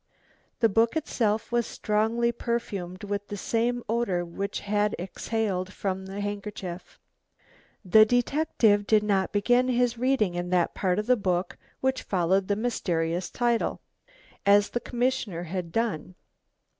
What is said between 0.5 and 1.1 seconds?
The book